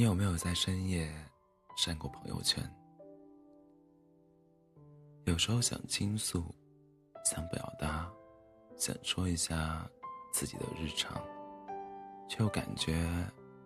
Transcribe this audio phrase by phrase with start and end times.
[0.00, 1.12] 你有没有在深夜
[1.76, 2.64] 删过朋友圈？
[5.26, 6.42] 有时候想倾诉，
[7.22, 8.10] 想表达，
[8.78, 9.86] 想说一下
[10.32, 11.22] 自己的日常，
[12.30, 13.06] 却又感觉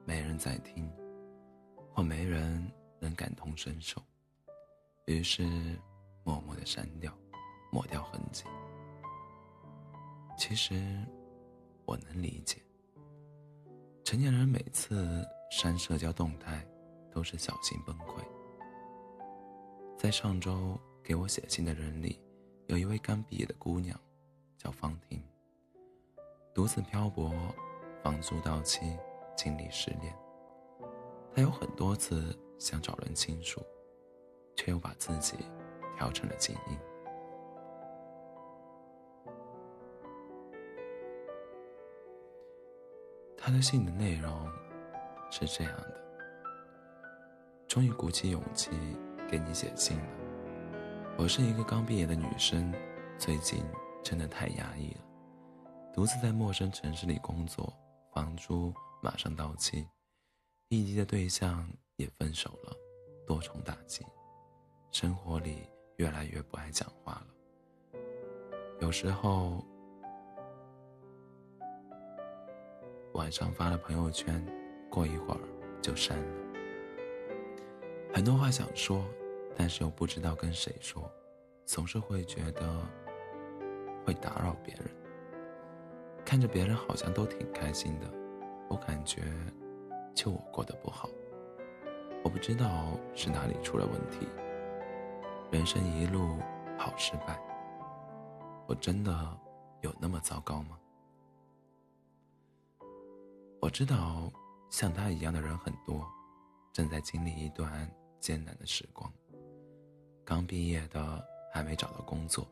[0.05, 0.91] 没人在听，
[1.92, 4.02] 或没人能感同身受，
[5.06, 5.45] 于是
[6.24, 7.16] 默默的删掉，
[7.70, 8.42] 抹掉痕迹。
[10.37, 10.74] 其实
[11.84, 12.60] 我能理解，
[14.02, 15.24] 成年人每次。
[15.51, 16.66] 删社交动态，
[17.11, 18.23] 都是小心崩溃。
[19.97, 22.20] 在上周给我写信的人里，
[22.67, 23.98] 有一位刚毕业的姑娘，
[24.59, 25.23] 叫方婷。
[26.53, 27.33] 独自漂泊，
[28.03, 28.98] 房租到期，
[29.37, 30.15] 经历失恋。
[31.33, 33.62] 她有很多次想找人倾诉，
[34.56, 35.37] 却又把自己
[35.97, 36.79] 调成了静音。
[43.37, 44.63] 她的信的内容。
[45.36, 46.00] 是这样的，
[47.66, 48.70] 终于鼓起勇气
[49.28, 50.04] 给你写信了。
[51.18, 52.72] 我是一个刚毕业的女生，
[53.18, 53.64] 最近
[54.00, 55.00] 真的太压抑了，
[55.92, 57.72] 独自在陌生城市里工作，
[58.12, 59.84] 房租马上到期，
[60.68, 62.72] 异地的对象也分手了，
[63.27, 64.06] 多重打击，
[64.92, 67.98] 生活里越来越不爱讲话了。
[68.80, 69.64] 有时候
[73.14, 74.64] 晚上发了朋友圈。
[74.95, 75.41] 过一会儿
[75.83, 76.25] 就删了，
[78.14, 79.05] 很多话想说，
[79.56, 81.11] 但是又不知道跟谁说，
[81.64, 82.62] 总是会觉得
[84.06, 84.84] 会打扰别人。
[86.25, 88.06] 看着别人好像都挺开心的，
[88.69, 89.23] 我感觉
[90.14, 91.08] 就我过得不好。
[92.23, 94.29] 我不知道是哪里出了问题，
[95.51, 96.39] 人生一路
[96.79, 97.36] 好失败，
[98.69, 99.12] 我真的
[99.81, 100.79] 有那么糟糕吗？
[103.61, 104.31] 我知道。
[104.75, 106.05] 像他一样的人很多，
[106.72, 109.08] 正在经历一段艰难的时光。
[110.24, 112.45] 刚毕业的还没找到工作，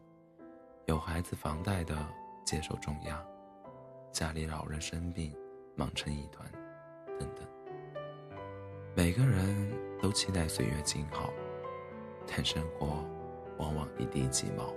[0.86, 1.96] 有孩子房贷的
[2.44, 3.20] 接受重压，
[4.12, 5.36] 家里老人生病
[5.74, 6.48] 忙成一团，
[7.18, 7.44] 等等。
[8.94, 11.28] 每个人都期待岁月静好，
[12.24, 13.04] 但生活
[13.58, 14.72] 往往一地鸡毛。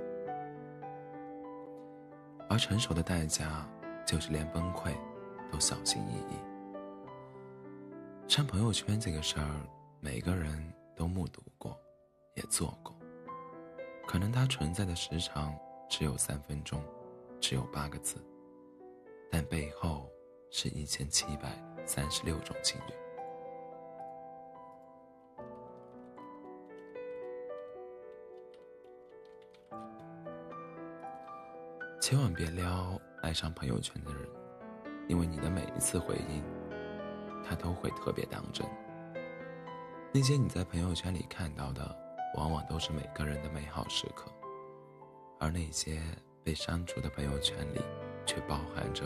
[2.49, 3.69] 而成熟的代价，
[4.03, 4.91] 就是连崩溃
[5.51, 6.54] 都小心翼翼。
[8.27, 9.47] 删朋友圈这个事儿，
[10.01, 10.51] 每个人
[10.95, 11.79] 都目睹过，
[12.33, 12.93] 也做过。
[14.07, 15.55] 可能它存在的时长
[15.87, 16.83] 只有三分钟，
[17.39, 18.17] 只有八个字，
[19.31, 20.09] 但背后
[20.49, 21.49] 是一千七百
[21.85, 22.93] 三十六种情侣。
[32.01, 34.27] 千万别撩爱上朋友圈的人，
[35.07, 36.54] 因为你的每一次回应。
[37.47, 38.65] 他都会特别当真。
[40.11, 41.95] 那些你在朋友圈里看到的，
[42.35, 44.31] 往往都是每个人的美好时刻，
[45.39, 46.01] 而那些
[46.43, 47.81] 被删除的朋友圈里，
[48.25, 49.05] 却包含着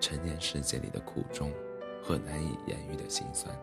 [0.00, 1.52] 成年世界里的苦衷
[2.02, 3.54] 和难以言喻的心酸。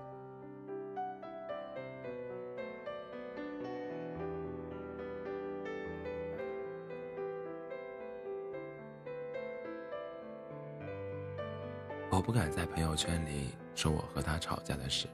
[12.21, 15.07] 我不敢在朋友圈里说我和他吵架的事。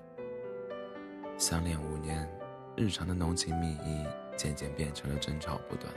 [1.37, 2.29] 相恋五年，
[2.75, 5.89] 日常的浓情蜜意渐渐变成了争吵不断。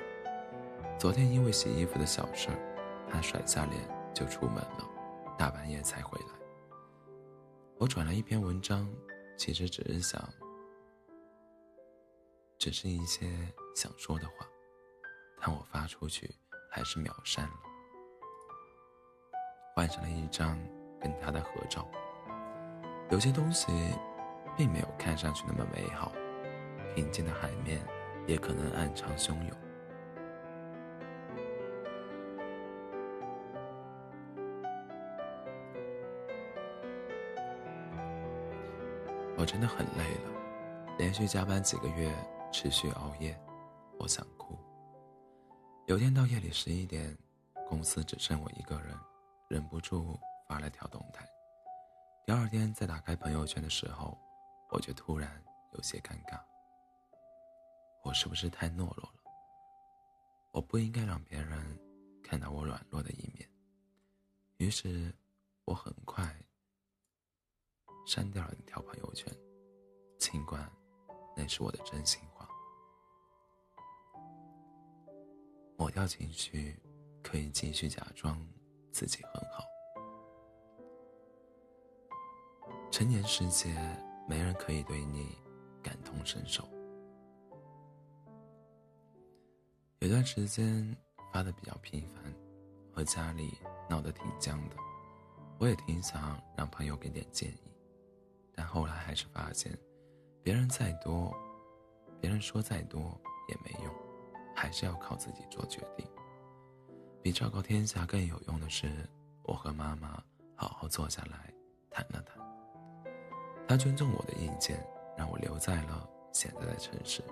[0.96, 3.82] 昨天因为洗衣服的小事儿，他甩下脸
[4.14, 4.88] 就出门了，
[5.36, 6.26] 大半夜才回来。
[7.76, 8.88] 我转了一篇文章，
[9.36, 10.22] 其实只是想，
[12.56, 13.26] 只是一些
[13.74, 14.46] 想说的话，
[15.40, 16.32] 但我发出去
[16.70, 17.54] 还是秒删了，
[19.74, 20.56] 换上了一张。
[21.00, 21.88] 跟他的合照，
[23.10, 23.72] 有些东西
[24.56, 26.12] 并没有看上去那么美好，
[26.94, 27.80] 平静的海面
[28.26, 29.56] 也可能暗潮汹涌。
[39.36, 40.30] 我真的很累了，
[40.98, 42.14] 连续加班几个月，
[42.52, 43.34] 持续熬夜，
[43.98, 44.54] 我想哭。
[45.86, 47.16] 有天到夜里十一点，
[47.66, 48.94] 公司只剩我一个人，
[49.48, 50.20] 忍不住。
[50.50, 51.24] 发了条动态，
[52.26, 54.18] 第二天再打开朋友圈的时候，
[54.70, 55.40] 我却突然
[55.74, 56.40] 有些尴尬。
[58.02, 59.22] 我是不是太懦弱了？
[60.50, 61.78] 我不应该让别人
[62.20, 63.48] 看到我软弱的一面。
[64.56, 65.14] 于是，
[65.66, 66.36] 我很快
[68.04, 69.32] 删掉了那条朋友圈，
[70.18, 70.68] 尽管
[71.36, 72.48] 那是我的真心话。
[75.78, 76.76] 抹掉情绪，
[77.22, 78.44] 可以继续假装
[78.90, 79.62] 自己很好。
[82.90, 83.72] 成年世界，
[84.28, 85.38] 没人可以对你
[85.80, 86.68] 感同身受。
[90.00, 90.96] 有段时间
[91.32, 92.34] 发的比较频繁，
[92.92, 93.56] 和家里
[93.88, 94.76] 闹得挺僵的，
[95.58, 97.72] 我也挺想让朋友给点建议，
[98.54, 99.78] 但后来还是发现，
[100.42, 101.32] 别人再多，
[102.20, 103.94] 别人说再多也没用，
[104.54, 106.04] 还是要靠自己做决定。
[107.22, 109.08] 比昭告天下更有用的是，
[109.44, 110.22] 我和妈妈
[110.56, 111.54] 好好坐下来
[111.88, 112.49] 谈了谈。
[113.70, 114.84] 他尊重我的意见，
[115.16, 117.22] 让我留在了现在的城市。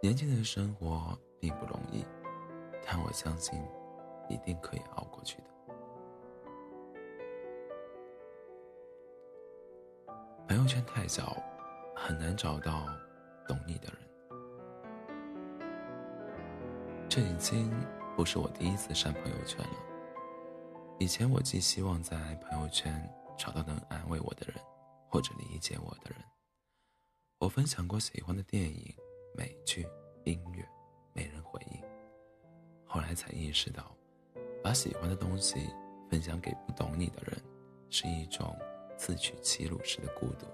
[0.00, 2.06] 年轻人生活并不容易，
[2.86, 3.60] 但我相信，
[4.28, 5.44] 一定可以熬过去的。
[10.46, 11.36] 朋友圈太小，
[11.96, 12.86] 很难找到
[13.44, 13.98] 懂你的人。
[17.08, 17.68] 这已经
[18.14, 19.74] 不是我第一次删朋友圈了。
[21.00, 23.02] 以前我寄希望在朋友圈
[23.38, 24.56] 找到能安慰我的人，
[25.08, 26.18] 或者理解我的人。
[27.38, 28.92] 我分享过喜欢的电影、
[29.32, 29.86] 美剧、
[30.24, 30.68] 音乐，
[31.12, 31.80] 没人回应。
[32.84, 33.94] 后来才意识到，
[34.62, 35.70] 把喜欢的东西
[36.10, 37.40] 分享给不懂你的人，
[37.90, 38.58] 是一种
[38.96, 40.46] 自取其辱式的孤独。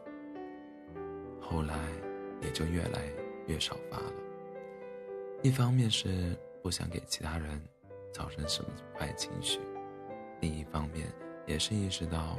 [1.41, 1.75] 后来
[2.43, 3.09] 也就越来
[3.47, 4.13] 越少发了。
[5.43, 7.63] 一方面是不想给其他人
[8.13, 9.59] 造成什么坏情绪，
[10.41, 11.11] 另一方面
[11.47, 12.39] 也是意识到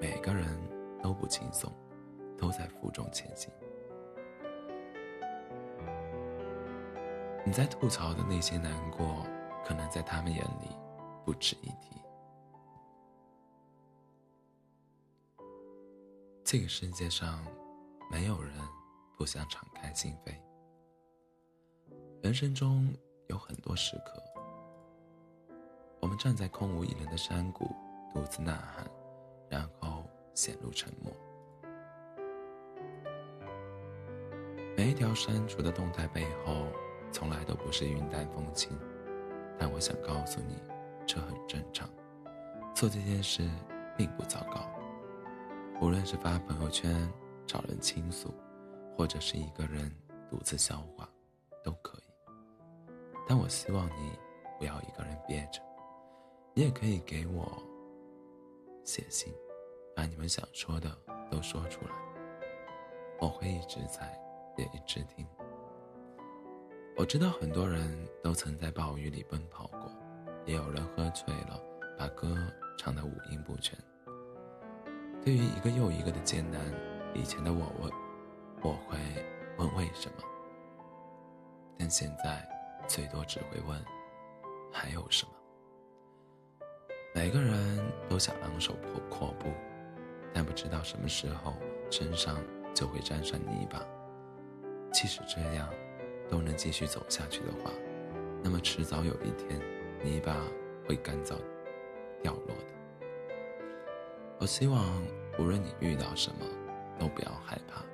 [0.00, 0.46] 每个人
[1.02, 1.72] 都不轻松，
[2.36, 3.50] 都在负重前行。
[7.46, 9.26] 你在吐槽的那些难过，
[9.64, 10.76] 可能在他们眼里
[11.24, 12.00] 不值一提。
[16.42, 17.44] 这个世界上，
[18.10, 18.52] 没有人
[19.18, 20.34] 不想敞开心扉。
[22.22, 22.94] 人生中
[23.28, 24.22] 有很多时刻，
[26.00, 27.74] 我们站在空无一人的山谷，
[28.14, 28.90] 独自呐喊，
[29.48, 30.04] 然后
[30.34, 31.12] 陷入沉默。
[34.76, 36.66] 每一条删除的动态背后，
[37.12, 38.76] 从来都不是云淡风轻，
[39.58, 40.56] 但我想告诉你，
[41.06, 41.88] 这很正常。
[42.74, 43.48] 做这件事
[43.96, 44.68] 并不糟糕，
[45.80, 47.08] 无论是发朋友圈
[47.46, 48.34] 找人倾诉，
[48.96, 49.88] 或者是一个人
[50.28, 51.08] 独自消化，
[51.62, 52.02] 都可以。
[53.28, 54.18] 但我希望你
[54.58, 55.62] 不要一个人憋着，
[56.52, 57.62] 你也可以给我
[58.84, 59.34] 写信，
[59.96, 60.88] 把你们想说的
[61.30, 61.90] 都说出来，
[63.18, 64.16] 我会一直在，
[64.56, 65.26] 也一直听。
[66.96, 69.90] 我知道很多人都曾在暴雨里奔跑过，
[70.44, 71.60] 也有人喝醉了，
[71.98, 72.36] 把歌
[72.78, 73.76] 唱得五音不全。
[75.24, 76.60] 对于一个又一个的艰难，
[77.14, 77.90] 以前的我问，
[78.62, 78.98] 我会
[79.56, 80.22] 问为什么，
[81.78, 82.48] 但现在。
[82.86, 83.82] 最多只会问，
[84.70, 85.33] 还有什么？
[87.16, 87.78] 每个人
[88.08, 89.48] 都想昂首阔阔步，
[90.32, 91.54] 但不知道什么时候
[91.88, 92.42] 身上
[92.74, 93.80] 就会沾上泥巴。
[94.92, 95.72] 即使这样
[96.28, 97.70] 都能继续走下去的话，
[98.42, 99.60] 那么迟早有一天，
[100.02, 100.34] 泥巴
[100.88, 101.36] 会干燥
[102.20, 103.06] 掉落的。
[104.40, 105.00] 我希望
[105.38, 106.44] 无论你遇到什么，
[106.98, 107.84] 都不要害怕，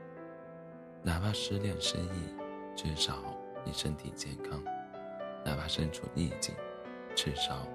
[1.03, 2.35] 哪怕失恋失意，
[2.75, 3.23] 至少
[3.67, 4.65] 你身体健康。
[5.45, 6.55] 哪怕身处逆境，
[7.15, 7.69] 至少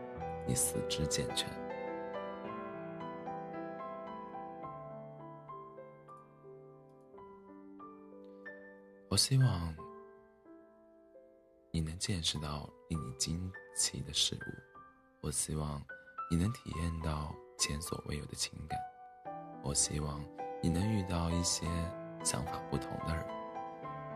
[0.48, 1.50] 你四肢健全。
[9.10, 9.74] 我希望
[11.72, 14.40] 你能见识到令你惊奇的事物，
[15.22, 15.82] 我希望
[16.30, 18.78] 你能体验到前所未有的情感，
[19.64, 20.22] 我希望
[20.62, 21.66] 你能遇到一些
[22.24, 23.26] 想法不同的人，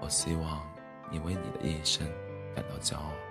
[0.02, 0.68] 我希望
[1.10, 2.06] 你为你的一生
[2.54, 3.29] 感到骄傲。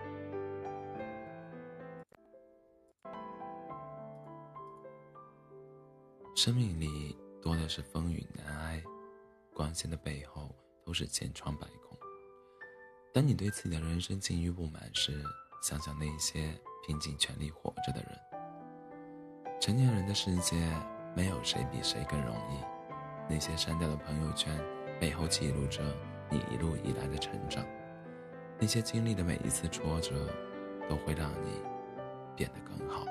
[6.39, 8.81] 生命里多的是风雨难挨，
[9.53, 10.55] 光鲜的背后
[10.85, 11.99] 都是千疮百孔。
[13.13, 15.21] 当你对自己的人生境遇不满时，
[15.61, 18.17] 想想那些拼尽全力活着的人。
[19.61, 20.55] 成年人的世界，
[21.17, 22.61] 没有谁比谁更容易。
[23.29, 24.57] 那些删掉的朋友圈，
[25.01, 25.83] 背后记录着
[26.31, 27.67] 你一路以来的成长。
[28.61, 30.33] 那些经历的每一次挫折，
[30.89, 31.61] 都会让你
[32.37, 33.05] 变得更好。